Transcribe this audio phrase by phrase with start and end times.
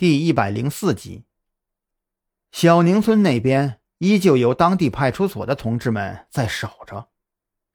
[0.00, 1.26] 第一百零四集，
[2.52, 7.10] 小宁村那边依旧有当地派出所的同志们在守着。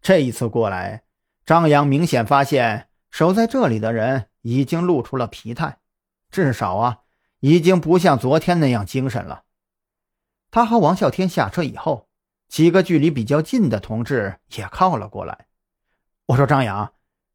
[0.01, 1.03] 这一次过来，
[1.46, 5.77] 张扬明显发现守在这里的人已经露出了疲态，
[6.31, 7.01] 至少啊，
[7.41, 9.44] 已经不像昨天那样精神了。
[10.50, 12.10] 他和王啸天下车以后，
[12.48, 15.46] 几个距离比较近的同志也靠了过来。
[16.26, 16.92] 我说：“张扬，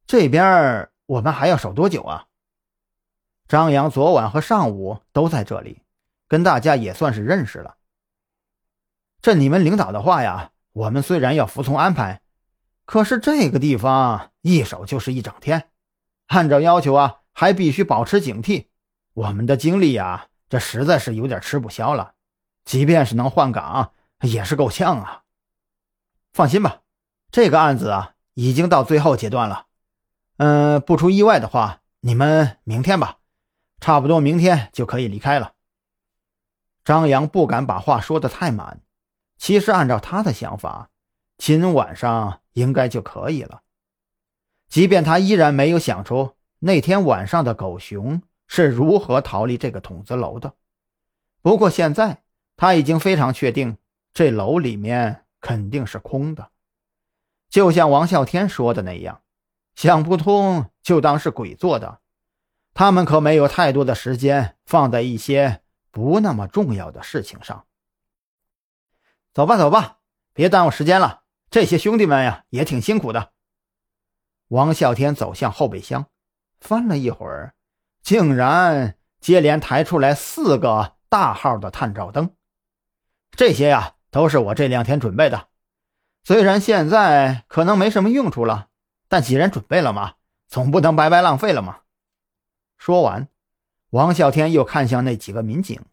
[0.08, 2.26] 这边我们还要守多久啊？”
[3.50, 5.82] 张扬昨晚和上午都在这里，
[6.28, 7.78] 跟大家也算是认识了。
[9.20, 12.20] 这你们领导的话呀，我们虽然要服从安排，
[12.84, 15.68] 可是这个地方一守就是一整天，
[16.28, 18.66] 按照要求啊，还必须保持警惕。
[19.14, 22.12] 我们的精力呀，这实在是有点吃不消了。
[22.64, 25.22] 即便是能换岗，也是够呛啊。
[26.32, 26.82] 放心吧，
[27.32, 29.66] 这个案子啊，已经到最后阶段了。
[30.36, 33.16] 嗯，不出意外的话，你们明天吧。
[33.80, 35.54] 差不多明天就可以离开了。
[36.84, 38.80] 张扬不敢把话说的太满，
[39.36, 40.90] 其实按照他的想法，
[41.38, 43.62] 今晚上应该就可以了。
[44.68, 50.54] 即便他依然没有想出那天晚上的狗熊是如何逃离这个筒子楼的，
[51.42, 52.22] 不过现在
[52.56, 53.78] 他已经非常确定，
[54.12, 56.50] 这楼里面肯定是空的。
[57.48, 59.22] 就像王啸天说的那样，
[59.74, 62.00] 想不通就当是鬼做的。
[62.74, 67.66] 他们可没有太多的时间放在一些不那么重要的事情上。
[69.32, 69.98] 走吧，走吧，
[70.32, 71.22] 别耽误时间了。
[71.50, 73.32] 这些兄弟们呀，也挺辛苦的。
[74.48, 76.06] 王啸天走向后备箱，
[76.60, 77.54] 翻了一会儿，
[78.02, 82.34] 竟然接连抬出来四个大号的探照灯。
[83.32, 85.48] 这些呀，都是我这两天准备的。
[86.24, 88.68] 虽然现在可能没什么用处了，
[89.08, 90.14] 但既然准备了嘛，
[90.48, 91.80] 总不能白白浪费了嘛。
[92.80, 93.28] 说完，
[93.90, 95.84] 王啸天又看向那几个民警：“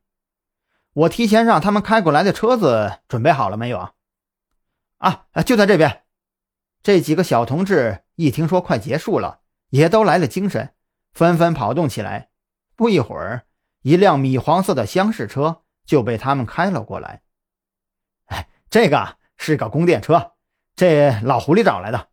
[0.93, 3.93] 我提前让他们开过来的车子准备好了没有啊
[4.99, 6.05] ？”“啊，就在这边。”
[6.81, 10.73] 这几个小同志一听说快结束了，也都来了精神，
[11.11, 12.29] 纷纷跑动起来。
[12.77, 13.45] 不一会儿，
[13.81, 17.21] 一辆米黄色的厢式车就被他们开了过来。
[18.27, 20.35] “哎，这个是个供电车，
[20.73, 22.07] 这老狐狸找来的。”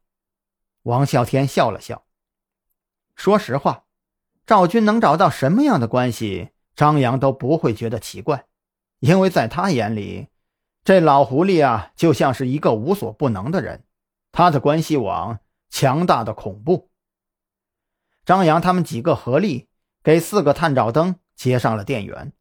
[0.83, 2.05] 王啸天笑了笑，
[3.15, 3.84] 说实话。
[4.47, 8.45] 赵军能找到什么样的关系，张扬都不会觉得奇怪，
[9.01, 10.29] 因为在他眼里，
[10.85, 13.85] 这老狐狸啊就像是一个无所不能的人，
[14.33, 15.39] 他的关系网
[15.71, 16.91] 强大的恐怖。
[18.27, 19.69] 张扬他们几个合力
[20.03, 22.33] 给四个探照灯接上了电源，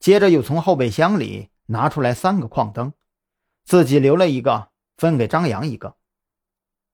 [0.00, 2.92] 接着又从后备箱里拿出来三个矿灯，
[3.64, 5.96] 自己留了一个，分给张扬一个。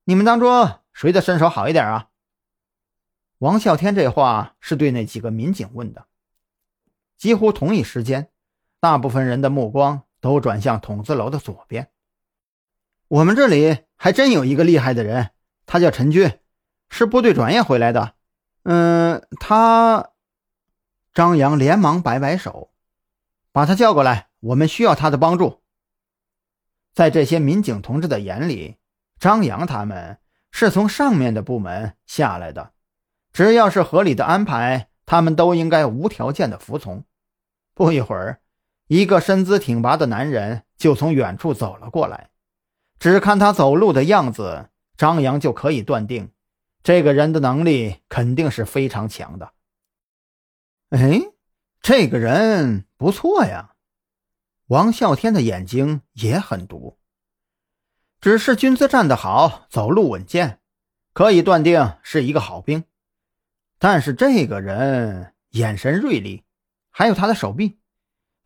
[0.04, 2.08] 你们当中谁的身手好一点啊？
[3.42, 6.06] 王啸天这话是对那几个民警问的。
[7.18, 8.28] 几乎同一时间，
[8.78, 11.90] 大部分人的目光都转向筒子楼的左边。
[13.08, 15.30] 我们这里还真有一个厉害的人，
[15.66, 16.38] 他叫陈军，
[16.88, 18.14] 是部队转业回来的。
[18.62, 20.10] 嗯，他……
[21.12, 22.70] 张扬连忙摆摆手，
[23.50, 25.62] 把他叫过来，我们需要他的帮助。
[26.94, 28.76] 在这些民警同志的眼里，
[29.18, 30.20] 张扬他们
[30.52, 32.71] 是从上面的部门下来的。
[33.32, 37.04] 只要是合理的安排，他们都应该无条件的服从。
[37.74, 38.40] 不一会儿，
[38.88, 42.30] 一个身姿挺拔的男人就从远处走了过来。
[42.98, 46.30] 只看他走路的样子，张扬就可以断定，
[46.82, 49.52] 这个人的能力肯定是非常强的。
[50.90, 51.20] 哎，
[51.80, 53.70] 这个人不错呀！
[54.66, 56.98] 王啸天的眼睛也很毒，
[58.20, 60.60] 只是军姿站得好，走路稳健，
[61.12, 62.84] 可以断定是一个好兵。
[63.84, 66.44] 但是这个人眼神锐利，
[66.92, 67.80] 还有他的手臂，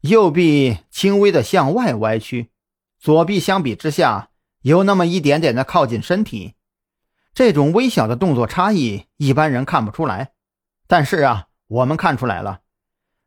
[0.00, 2.50] 右臂轻微的向外歪曲，
[2.98, 4.30] 左臂相比之下
[4.62, 6.54] 有那么一点点的靠近身体。
[7.34, 10.32] 这种微小的动作差异，一般人看不出来。
[10.86, 12.62] 但是啊，我们看出来了，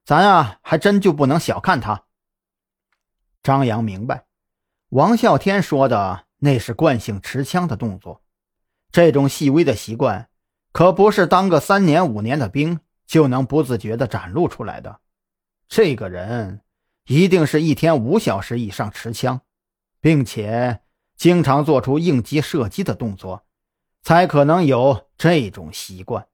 [0.04, 2.06] 咱啊还真就不能小看他。
[3.44, 4.26] 张扬明白，
[4.90, 8.24] 王啸天说的那是惯性持枪的动作，
[8.92, 10.29] 这种细微的习惯。
[10.72, 15.00] 可不是当个三年五年的兵就能不自觉的展露出来的。
[15.68, 16.62] 这个人
[17.06, 19.42] 一定是一天五小时以上持枪，
[20.00, 20.82] 并且
[21.18, 23.44] 经常做出应急射击的动作，
[24.02, 26.29] 才可能有这种习惯。